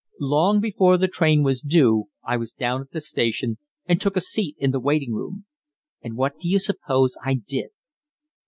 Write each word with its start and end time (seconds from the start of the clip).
Long 0.19 0.59
before 0.59 0.97
the 0.97 1.07
train 1.07 1.43
was 1.43 1.61
due 1.61 2.05
I 2.25 2.35
was 2.35 2.53
down 2.53 2.81
at 2.81 2.89
the 2.89 3.01
station 3.01 3.59
and 3.85 4.01
took 4.01 4.17
a 4.17 4.19
seat 4.19 4.55
in 4.57 4.71
the 4.71 4.79
waiting 4.79 5.13
room. 5.13 5.45
And 6.01 6.17
what 6.17 6.39
do 6.39 6.49
you 6.49 6.57
suppose 6.57 7.15
I 7.23 7.35
did?" 7.35 7.69